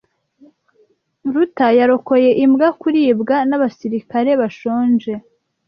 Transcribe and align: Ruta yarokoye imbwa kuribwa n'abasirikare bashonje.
Ruta 1.33 1.67
yarokoye 1.79 2.29
imbwa 2.45 2.67
kuribwa 2.79 3.35
n'abasirikare 3.49 4.31
bashonje. 4.41 5.13